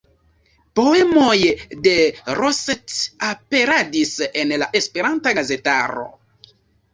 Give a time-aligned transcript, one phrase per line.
[0.77, 1.35] Poemoj
[1.87, 1.93] de
[2.39, 6.09] Rossetti aperadis en la Esperanta gazetaro.